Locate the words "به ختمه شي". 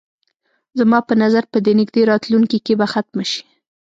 2.79-3.41